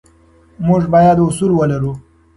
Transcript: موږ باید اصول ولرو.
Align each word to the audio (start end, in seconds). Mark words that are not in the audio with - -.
موږ 0.67 0.81
باید 0.93 1.17
اصول 1.27 1.51
ولرو. 1.55 1.91